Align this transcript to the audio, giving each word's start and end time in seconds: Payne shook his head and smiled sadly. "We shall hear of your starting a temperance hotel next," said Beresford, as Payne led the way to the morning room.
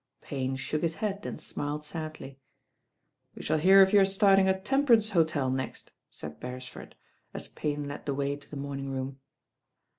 Payne 0.19 0.55
shook 0.55 0.81
his 0.81 0.95
head 0.95 1.27
and 1.27 1.39
smiled 1.39 1.83
sadly. 1.83 2.39
"We 3.35 3.43
shall 3.43 3.59
hear 3.59 3.83
of 3.83 3.93
your 3.93 4.03
starting 4.03 4.47
a 4.49 4.59
temperance 4.59 5.11
hotel 5.11 5.51
next," 5.51 5.91
said 6.09 6.39
Beresford, 6.39 6.95
as 7.35 7.49
Payne 7.49 7.87
led 7.87 8.07
the 8.07 8.15
way 8.15 8.35
to 8.35 8.49
the 8.49 8.57
morning 8.57 8.89
room. 8.89 9.19